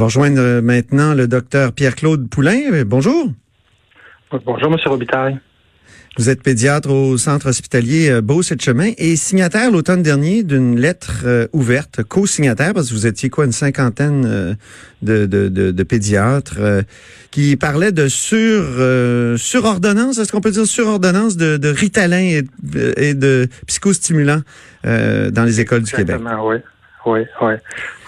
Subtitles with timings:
[0.00, 2.84] Va rejoindre maintenant le docteur Pierre-Claude Poulain.
[2.86, 3.28] Bonjour.
[4.46, 4.76] Bonjour, M.
[4.86, 5.38] Robitaille.
[6.16, 11.48] Vous êtes pédiatre au centre hospitalier euh, Beau-Chemin et signataire l'automne dernier d'une lettre euh,
[11.52, 14.54] ouverte, co-signataire, parce que vous étiez quoi, une cinquantaine euh,
[15.02, 16.58] de, de, de, pédiatres,
[17.30, 18.64] qui parlait de sur
[19.38, 24.42] surordonnance, est-ce qu'on peut dire surordonnance de, de Ritalin et, de psychostimulants
[24.84, 26.20] dans les écoles du Québec?
[26.42, 26.56] oui.
[27.06, 27.52] Oui, oui.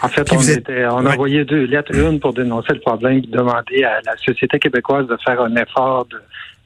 [0.02, 3.84] En fait, on, était, on a envoyé deux lettres, une pour dénoncer le problème, demander
[3.84, 6.20] à la société québécoise de faire un effort de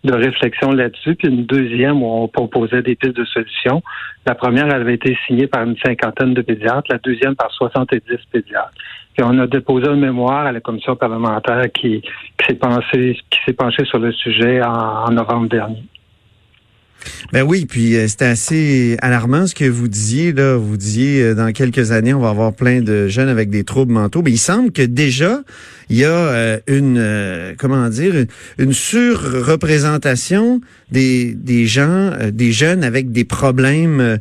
[0.07, 3.83] de réflexion là-dessus, puis une deuxième où on proposait des pistes de solutions.
[4.25, 8.01] La première avait été signée par une cinquantaine de pédiatres, la deuxième par 70
[8.33, 8.73] pédiatres.
[9.15, 13.39] Puis on a déposé un mémoire à la commission parlementaire qui, qui s'est pensé, qui
[13.45, 15.83] s'est penchée sur le sujet en novembre dernier.
[17.33, 20.57] Ben oui, puis euh, c'était assez alarmant ce que vous disiez là.
[20.57, 23.93] Vous disiez euh, dans quelques années on va avoir plein de jeunes avec des troubles
[23.93, 24.23] mentaux.
[24.23, 25.43] Mais il semble que déjà
[25.89, 28.27] il y a euh, une comment dire
[28.59, 34.19] une surreprésentation des des gens, des jeunes avec des problèmes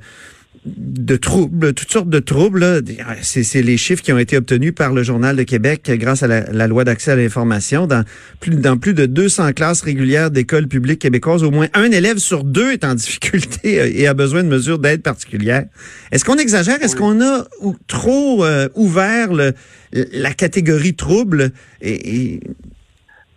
[0.66, 2.84] de troubles, toutes sortes de troubles.
[3.22, 6.68] C'est les chiffres qui ont été obtenus par le Journal de Québec grâce à la,
[6.68, 7.86] loi d'accès à l'information.
[7.88, 8.04] Dans
[8.40, 12.44] plus, dans plus de 200 classes régulières d'écoles publiques québécoises, au moins un élève sur
[12.44, 15.66] deux est en difficulté et a besoin de mesures d'aide particulière.
[16.12, 16.82] Est-ce qu'on exagère?
[16.82, 17.46] Est-ce qu'on a
[17.88, 19.54] trop euh, ouvert le,
[19.94, 21.52] la catégorie trouble?
[21.82, 22.40] Et,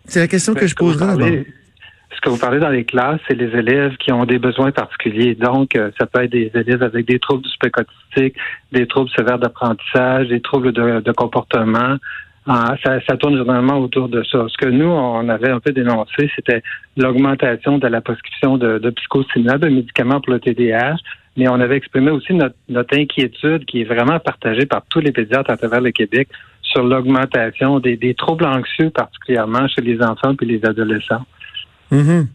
[0.07, 1.45] c'est la question que je poserai
[2.15, 5.35] ce que vous parlez dans les classes, c'est les élèves qui ont des besoins particuliers.
[5.35, 7.83] Donc, euh, ça peut être des élèves avec des troubles du spectre
[8.71, 11.97] des troubles sévères d'apprentissage, des troubles de, comportement.
[12.47, 14.45] Ah, ça, ça, tourne généralement autour de ça.
[14.49, 16.63] Ce que nous, on avait un peu dénoncé, c'était
[16.97, 20.97] l'augmentation de la prescription de, de de médicaments pour le TDAH,
[21.37, 25.11] mais on avait exprimé aussi notre, notre, inquiétude qui est vraiment partagée par tous les
[25.11, 26.27] pédiatres à travers le Québec
[26.63, 31.25] sur l'augmentation des, des troubles anxieux, particulièrement chez les enfants et les adolescents.
[31.91, 32.27] Mhm.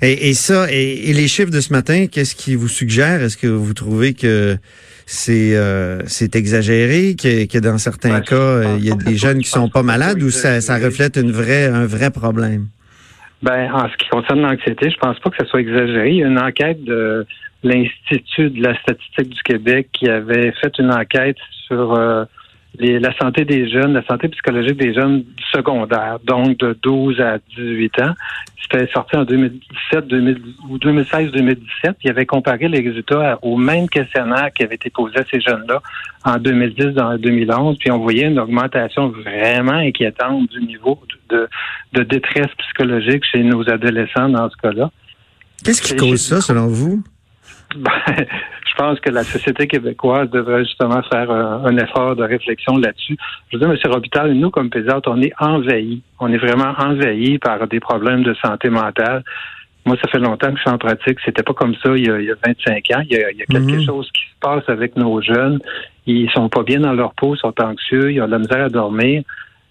[0.00, 3.20] Et, ça, et, les chiffres de ce matin, qu'est-ce qui vous suggère?
[3.20, 4.56] Est-ce que vous trouvez que
[5.06, 9.48] c'est euh, c'est exagéré, que, que dans certains cas, il y a des jeunes qui
[9.48, 12.66] sont pas malades ou ça, ça reflète une vraie, un vrai problème?
[13.42, 16.10] Ben, en ce qui concerne l'anxiété, je pense pas que ça soit exagéré.
[16.10, 17.26] Il y a une enquête de
[17.62, 21.36] l'Institut de la statistique du Québec qui avait fait une enquête
[21.66, 22.24] sur euh,
[22.78, 28.00] la santé des jeunes, la santé psychologique des jeunes secondaires, donc de 12 à 18
[28.02, 28.14] ans.
[28.62, 30.04] C'était sorti en 2017
[30.68, 31.56] ou 2016-2017.
[32.04, 35.80] Il avait comparé les résultats au même questionnaire qui avait été posé à ces jeunes-là
[36.24, 37.78] en 2010 dans 2011.
[37.78, 41.00] Puis on voyait une augmentation vraiment inquiétante du niveau
[41.30, 41.48] de,
[41.94, 44.90] de détresse psychologique chez nos adolescents dans ce cas-là.
[45.64, 47.02] Qu'est-ce qui cause ça, selon vous?
[47.76, 53.16] Ben, je pense que la société québécoise devrait justement faire un, effort de réflexion là-dessus.
[53.50, 53.92] Je veux dire, M.
[53.92, 56.02] Robitaille, nous, comme pédiatres, on est envahis.
[56.18, 59.22] On est vraiment envahis par des problèmes de santé mentale.
[59.84, 61.18] Moi, ça fait longtemps que je suis en pratique.
[61.24, 63.02] C'était pas comme ça il y a, 25 ans.
[63.08, 63.84] Il y a, quelque mhm.
[63.84, 65.60] chose qui se passe avec nos jeunes.
[66.06, 68.64] Ils sont pas bien dans leur peau, ils sont anxieux, ils ont de la misère
[68.64, 69.22] à dormir.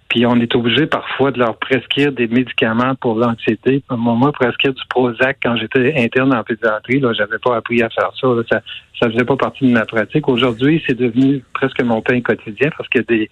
[0.10, 3.84] Puis on est obligé parfois de leur prescrire des médicaments pour l'anxiété.
[3.90, 8.12] Moi, prescrire du Prozac quand j'étais interne en pédiatrie, là, j'avais pas appris à faire
[8.20, 8.28] ça.
[8.50, 8.62] Ça,
[9.00, 10.28] ça faisait pas partie de ma pratique.
[10.30, 13.30] Aujourd'hui, c'est devenu presque mon pain quotidien parce qu'il y a des,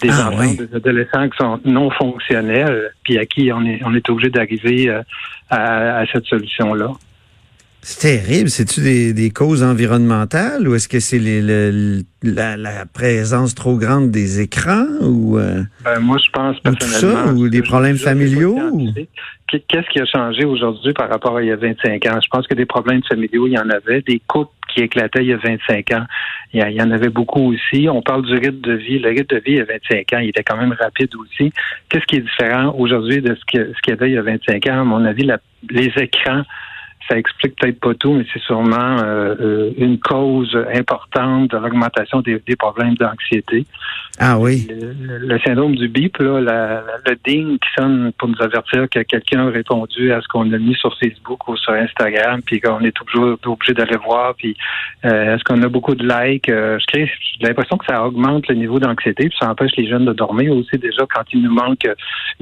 [0.00, 3.94] des ah, enfants, des adolescents qui sont non fonctionnels, puis à qui on est, on
[3.94, 5.02] est obligé d'arriver euh,
[5.50, 6.92] à, à cette solution-là.
[7.84, 8.48] C'est terrible.
[8.48, 14.40] C'est-tu des, des, causes environnementales ou est-ce que c'est la, la, présence trop grande des
[14.40, 18.56] écrans ou euh, ben, moi je pense personnellement tout ça ou des problèmes familiaux
[19.48, 22.18] Qu'est-ce qui a changé aujourd'hui par rapport à il y a 25 ans?
[22.22, 25.28] Je pense que des problèmes familiaux, il y en avait, des couples qui éclataient il
[25.28, 26.06] y a 25 ans,
[26.54, 27.86] il y, en avait beaucoup aussi.
[27.86, 28.98] On parle du rythme de vie.
[28.98, 31.52] Le rythme de vie il y a 25 ans, il était quand même rapide aussi.
[31.90, 34.66] Qu'est-ce qui est différent aujourd'hui de ce qu'il ce y avait il y a 25
[34.68, 34.80] ans?
[34.80, 36.44] À mon avis, la, les écrans
[37.08, 42.20] ça explique peut-être pas tout, mais c'est sûrement euh, euh, une cause importante de l'augmentation
[42.20, 43.66] des, problèmes d'anxiété.
[44.18, 44.68] Ah oui.
[44.70, 46.40] Le, syndrome du bip, là,
[47.06, 50.58] le ding qui sonne pour nous avertir que quelqu'un a répondu à ce qu'on a
[50.58, 54.56] mis sur Facebook ou sur Instagram, puis qu'on est toujours obligé d'aller voir, puis
[55.04, 56.48] euh, est-ce qu'on a beaucoup de likes.
[56.48, 57.08] j'ai
[57.40, 60.78] l'impression que ça augmente le niveau d'anxiété, puis ça empêche les jeunes de dormir aussi
[60.78, 61.88] déjà quand il nous manque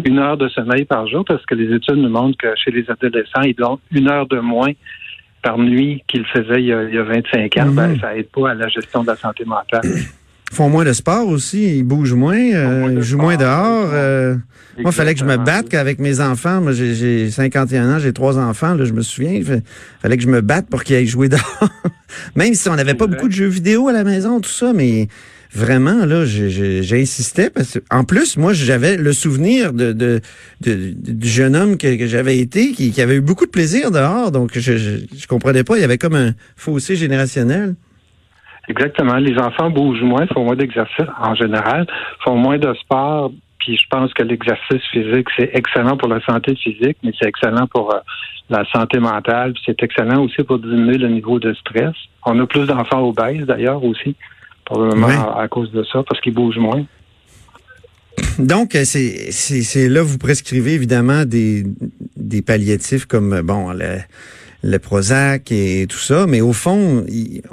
[0.05, 2.91] une heure de sommeil par jour, parce que les études nous montrent que chez les
[2.91, 4.50] adolescents, ils dorment une heure de moins
[5.43, 8.01] par nuit qu'il faisait il y, a, 25 ans, ben, mhm.
[8.01, 9.83] ça aide pas à la gestion de la santé mentale.
[9.85, 13.91] Ils font moins de sport aussi, ils bougent moins, euh, ils jouent moins dehors.
[13.93, 14.35] Euh.
[14.79, 16.61] moi, il fallait que je me batte avec mes enfants.
[16.61, 19.33] Moi, j'ai 51 ans, j'ai trois enfants, là, je me souviens.
[19.33, 19.63] Il
[20.03, 21.69] fallait que je me batte pour qu'ils aillent jouer dehors.
[22.37, 25.07] Même si on n'avait pas beaucoup de jeux vidéo à la maison, tout ça, mais
[25.53, 30.21] vraiment, là, j'insistais parce que, en plus, moi, j'avais le souvenir de, de,
[30.61, 34.31] du jeune homme que, j'avais été, qui, qui, avait eu beaucoup de plaisir dehors.
[34.31, 35.77] Donc, je, je, comprenais pas.
[35.77, 37.75] Il y avait comme un fossé générationnel.
[38.69, 39.17] Exactement.
[39.17, 41.87] Les enfants bougent moins, font moins d'exercice en général,
[42.25, 43.33] font moins de sport.
[43.59, 47.67] Puis je pense que l'exercice physique, c'est excellent pour la santé physique, mais c'est excellent
[47.67, 47.99] pour euh,
[48.49, 49.53] la santé mentale.
[49.67, 51.95] C'est excellent aussi pour diminuer le niveau de stress.
[52.25, 54.17] On a plus d'enfants obèses d'ailleurs aussi
[54.71, 56.85] probablement à, cause de ça, parce qu'ils bougent moins.
[58.39, 61.65] Donc, euh, c'est, là, vous prescrivez évidemment des,
[62.17, 63.99] des palliatifs comme, bon, le,
[64.63, 67.05] le Prozac et tout ça, mais au fond,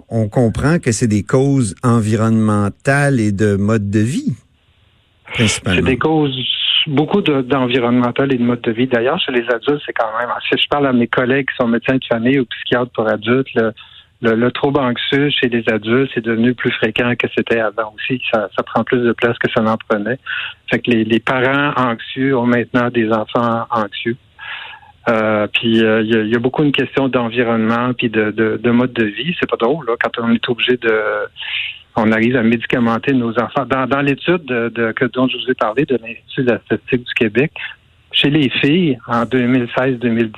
[0.10, 4.34] on comprend que c'est des causes environnementales et de mode de vie,
[5.34, 5.80] principalement.
[5.80, 6.38] C'est des causes
[6.88, 8.88] beaucoup d'environnemental et de mode de vie.
[8.88, 10.30] D'ailleurs, chez les adultes, c'est quand même.
[10.50, 13.54] Si je parle à mes collègues qui sont médecins de famille ou psychiatres pour adultes,
[13.56, 13.74] le,
[14.52, 18.22] trouble anxieux chez les adultes est devenu plus fréquent que c'était avant aussi.
[18.32, 20.20] Ça, prend plus de place que ça n'en prenait.
[20.70, 24.18] Fait que les, parents anxieux ont maintenant des enfants anxieux.
[25.10, 29.06] Euh, puis euh, il y, a, beaucoup une question d'environnement puis de, de, mode de
[29.06, 29.34] vie.
[29.40, 31.02] C'est pas drôle là, quand on est obligé de
[31.98, 33.66] on arrive à médicamenter nos enfants.
[33.66, 37.04] Dans, dans l'étude de, que dont je vous ai parlé de l'Institut de la statistique
[37.06, 37.52] du Québec,
[38.18, 40.32] chez les filles, en 2016-2017,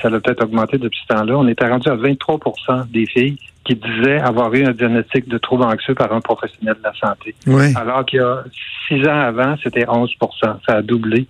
[0.00, 3.74] ça a peut-être augmenté depuis ce temps-là, on était rendu à 23% des filles qui
[3.74, 7.34] disaient avoir eu un diagnostic de trouble anxieux par un professionnel de la santé.
[7.74, 8.44] Alors qu'il y a
[8.86, 10.08] six ans avant, c'était 11%
[10.40, 11.26] Ça a doublé.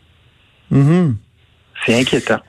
[0.72, 1.14] Mm-hmm.
[1.86, 2.40] C'est inquiétant.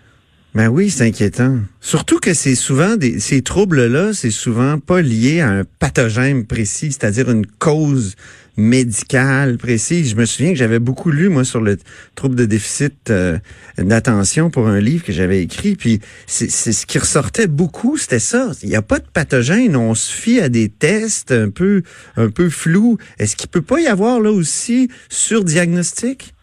[0.54, 1.60] Ben oui, c'est inquiétant.
[1.82, 6.94] Surtout que c'est souvent des, ces troubles-là, c'est souvent pas lié à un pathogène précis,
[6.94, 8.16] c'est-à-dire une cause
[8.58, 10.12] médicale précise.
[10.12, 11.78] Je me souviens que j'avais beaucoup lu moi sur le
[12.16, 13.38] trouble de déficit euh,
[13.78, 15.76] d'attention pour un livre que j'avais écrit.
[15.76, 18.52] Puis c'est ce qui ressortait beaucoup, c'était ça.
[18.64, 19.76] Il n'y a pas de pathogène.
[19.76, 21.84] On se fie à des tests un peu
[22.16, 22.98] un peu flous.
[23.20, 26.36] Est-ce qu'il peut pas y avoir là aussi sur diagnostic?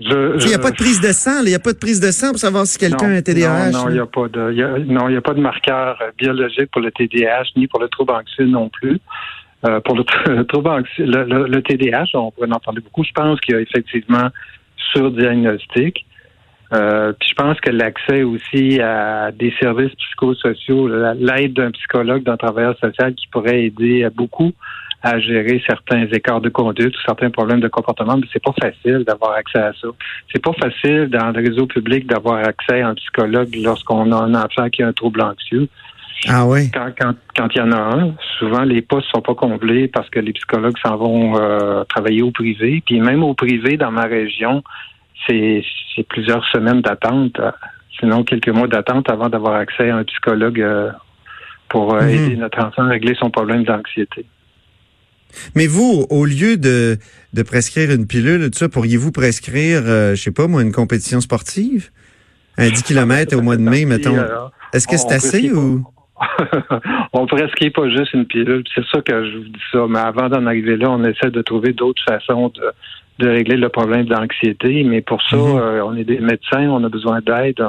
[0.00, 2.12] Il n'y a pas de prise de sang, il n'y a pas de prise de
[2.12, 3.70] sang pour savoir si quelqu'un a un TDAH.
[3.72, 6.92] Non, il n'y a pas de, non, il a pas de marqueur biologique pour le
[6.92, 9.00] TDAH ni pour le trouble anxieux non plus.
[9.64, 10.04] Euh, pour le,
[10.44, 13.02] trouble anxieux, le, TDAH, on pourrait en parler beaucoup.
[13.02, 14.28] Je pense qu'il y a effectivement
[14.92, 16.04] surdiagnostic.
[16.72, 22.36] Euh, puis je pense que l'accès aussi à des services psychosociaux, l'aide d'un psychologue, d'un
[22.36, 24.52] travailleur social qui pourrait aider beaucoup
[25.02, 29.04] à gérer certains écarts de conduite ou certains problèmes de comportement, mais c'est pas facile
[29.04, 29.88] d'avoir accès à ça.
[30.32, 34.34] C'est pas facile dans le réseau public d'avoir accès à un psychologue lorsqu'on a un
[34.34, 35.68] enfant qui a un trouble anxieux.
[36.26, 36.70] Ah oui?
[36.72, 40.10] Quand, quand, quand il y en a un, souvent les postes sont pas comblés parce
[40.10, 42.82] que les psychologues s'en vont euh, travailler au privé.
[42.84, 44.62] Puis même au privé, dans ma région,
[45.28, 45.62] c'est
[46.08, 47.50] plusieurs semaines d'attente, euh,
[48.00, 50.90] sinon quelques mois d'attente avant d'avoir accès à un psychologue euh,
[51.68, 52.08] pour mhm.
[52.08, 54.24] aider notre enfant à régler son problème d'anxiété.
[55.54, 56.96] Mais vous, au lieu de,
[57.34, 61.90] de prescrire une pilule, tout ça, pourriez-vous prescrire, je sais pas moi, une compétition sportive?
[62.56, 64.16] Un 10 km au mois de mai, mettons.
[64.72, 65.84] Est-ce que c'est assez ou?
[67.12, 68.64] On prescrit pas juste une pilule.
[68.74, 69.86] C'est ça que je vous dis ça.
[69.88, 72.72] Mais avant d'en arriver là, on essaie de trouver d'autres façons de,
[73.18, 74.84] de régler le problème d'anxiété.
[74.84, 75.58] Mais pour ça, mhm.
[75.58, 77.62] euh, on est des médecins, on a besoin d'aide.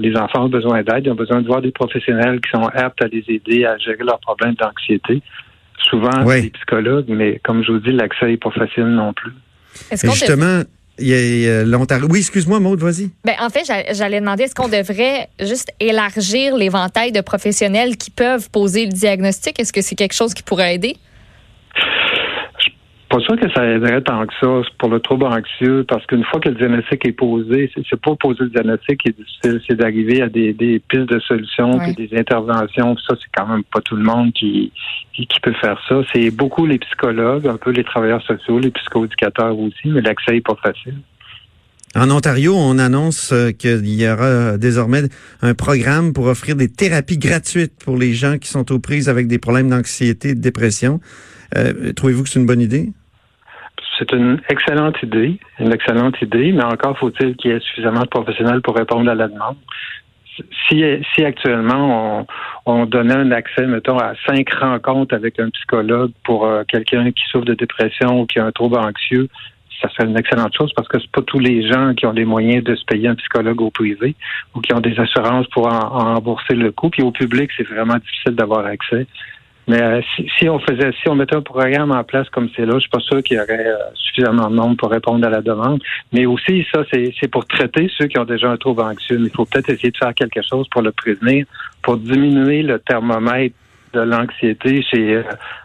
[0.00, 1.06] les enfants ont besoin d'aide.
[1.06, 4.04] Ils ont besoin de voir des professionnels qui sont aptes à les aider à gérer
[4.04, 5.22] leurs problèmes d'anxiété.
[5.90, 9.32] Souvent, des psychologues, mais comme je vous dis, l'accès n'est pas facile non plus.
[9.90, 10.64] Justement, il y a,
[10.98, 13.10] Oui, excuse-moi, Maud, vas-y.
[13.24, 18.48] Ben, en fait, j'allais demander, est-ce qu'on devrait juste élargir l'éventail de professionnels qui peuvent
[18.50, 19.58] poser le diagnostic?
[19.58, 20.96] Est-ce que c'est quelque chose qui pourrait aider?
[23.08, 26.40] Pas sûr que ça aiderait tant que ça pour le trouble anxieux, parce qu'une fois
[26.40, 30.22] que le diagnostic est posé, c'est pas poser le diagnostic qui est difficile, c'est d'arriver
[30.22, 30.52] à des,
[30.88, 32.96] pistes de solutions, des interventions.
[33.06, 34.72] Ça, c'est quand même pas tout le monde qui,
[35.12, 36.02] qui, peut faire ça.
[36.12, 40.46] C'est beaucoup les psychologues, un peu les travailleurs sociaux, les psychoéducateurs aussi, mais l'accès est
[40.46, 40.94] pas facile.
[41.96, 45.02] En Ontario, on annonce euh, qu'il y aura désormais
[45.42, 49.28] un programme pour offrir des thérapies gratuites pour les gens qui sont aux prises avec
[49.28, 51.00] des problèmes d'anxiété et de dépression.
[51.56, 52.92] Euh, Trouvez-vous que c'est une bonne idée?
[53.98, 58.08] C'est une excellente idée, une excellente idée, mais encore faut-il qu'il y ait suffisamment de
[58.08, 59.56] professionnels pour répondre à la demande.
[60.68, 62.26] Si, actuellement
[62.66, 67.12] on, on donnait un accès, mettons, à cinq rencontres avec un psychologue pour euh, quelqu'un
[67.12, 69.28] qui souffre de dépression ou qui a un trouble anxieux,
[69.80, 72.24] ça serait une excellente chose parce que c'est pas tous les gens qui ont les
[72.24, 74.14] moyens de se payer un psychologue au privé
[74.54, 76.90] ou qui ont des assurances pour en, rembourser le coût.
[76.90, 79.06] Puis au public, c'est vraiment difficile d'avoir accès.
[79.66, 80.00] Mais euh,
[80.38, 82.90] si, on faisait, si on mettait un programme en place comme c'est là, je suis
[82.90, 85.80] pas sûr qu'il y aurait euh, suffisamment de monde pour répondre à la demande.
[86.12, 89.18] Mais aussi, ça, c'est pour traiter ceux qui ont déjà un trouble anxieux.
[89.20, 91.46] Il faut peut-être essayer de faire quelque chose pour le prévenir,
[91.82, 93.56] pour diminuer le thermomètre
[93.94, 95.22] de l'anxiété chez euh,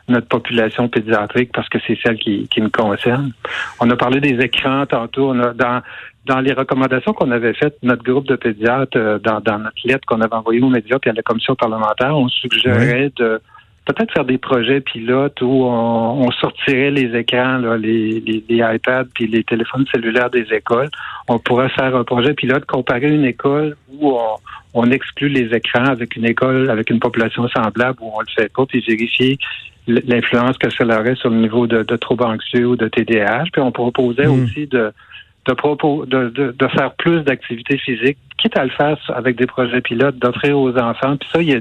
[0.07, 3.33] notre population pédiatrique parce que c'est celle qui, qui nous concerne.
[3.81, 5.31] On a parlé des écrans tantôt.
[5.31, 5.81] On a, dans,
[6.25, 10.21] dans les recommandations qu'on avait faites, notre groupe de pédiatres, dans, dans notre lettre qu'on
[10.21, 13.41] avait envoyée aux médias puis à la commission parlementaire, on suggérait de
[13.85, 19.43] peut-être faire des projets pilotes où on, sortirait les écrans, les, les, iPads puis les
[19.43, 20.89] téléphones cellulaires des écoles.
[21.27, 24.17] On pourrait faire un projet pilote, comparer une école où
[24.73, 28.51] on, exclut les écrans avec une école, avec une population semblable où on le fait
[28.53, 29.37] pas, puis vérifier
[29.87, 33.45] l'influence que ça aurait sur le niveau de, de troubles anxieux ou de TDAH.
[33.51, 34.43] Puis on proposait hmm.
[34.43, 34.93] aussi de
[35.47, 40.17] de, de, de, faire plus d'activités physiques, quitte à le faire avec des projets pilotes,
[40.17, 41.17] d'offrir aux enfants.
[41.17, 41.59] Puis ça, il y a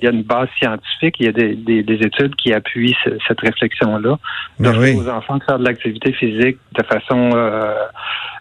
[0.00, 3.40] il y a une base scientifique, il y a des, des, études qui appuient cette
[3.40, 4.18] réflexion-là.
[4.58, 7.74] Ben aux enfants de faire de l'activité physique de façon euh,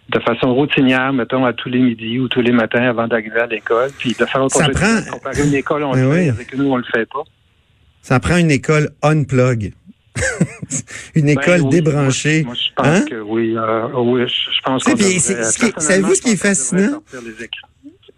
[0.10, 3.46] de façon routinière, mettons, à tous les midis ou tous les matins avant d'arriver à
[3.46, 5.10] l'école, puis de faire autre chose.
[5.10, 7.24] Comparer une école, on ben le fait, avec nous, on le fait pas.
[8.02, 9.74] Ça prend une école unplug.
[11.16, 12.44] une ben école débranchée.
[12.44, 13.06] Moi, je pense hein?
[13.08, 13.56] que oui.
[13.56, 14.98] Euh, oui, je pense que.
[15.80, 17.04] Savez-vous ce qui est fascinant?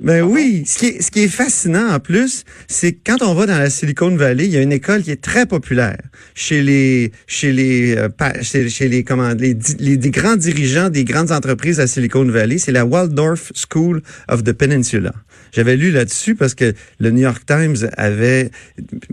[0.01, 3.46] Ben oui, ce qui est, ce qui est fascinant en plus, c'est quand on va
[3.46, 6.00] dans la Silicon Valley, il y a une école qui est très populaire
[6.34, 8.10] chez les chez les euh,
[8.41, 12.84] chez, les comment les, les, grands dirigeants des grandes entreprises à Silicon Valley, c'est la
[12.84, 15.13] Waldorf School of the Peninsula.
[15.51, 18.50] J'avais lu là-dessus parce que le New York Times avait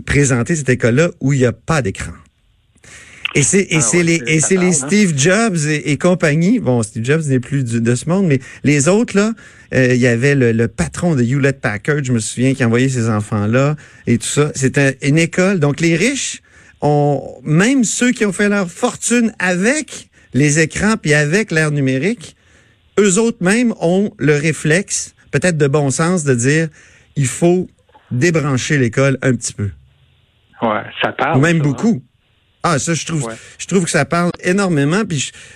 [0.07, 2.13] présenté cette école-là où il n'y a pas d'écran.
[3.35, 4.71] Et c'est et ah c'est les et c'est les?
[4.71, 6.59] Steve Jobs et, compagnie.
[6.59, 9.33] Bon, Steve Jobs n'est plus de ce monde, mais les autres là,
[9.73, 13.07] euh, il y avait le, patron de Hewlett Packard, je me souviens, qui envoyait ses
[13.07, 13.75] enfants là
[14.07, 14.51] et tout ça.
[14.55, 15.59] C'était une école.
[15.59, 16.41] Donc les riches
[16.81, 22.35] ont même ceux qui ont fait leur fortune avec les écrans puis avec l'ère numérique,
[22.99, 26.67] eux autres même ont le réflexe, peut-être de bon sens, de dire
[27.15, 27.67] il faut
[28.11, 29.69] débrancher l'école un petit peu.
[30.61, 31.37] Ouais, ça parle.
[31.37, 31.63] Ou même hein?
[31.63, 32.01] beaucoup.
[32.63, 35.05] Ah, ça, je trouve, je trouve que ça parle énormément.
[35.05, 35.31] Puis